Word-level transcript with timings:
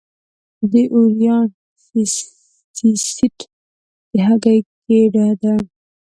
د 0.71 0.73
اووریان 0.93 1.45
سیسټ 2.77 3.37
د 4.11 4.13
هګۍ 4.27 4.59
ګېډه 4.85 5.27
ده. 5.41 5.53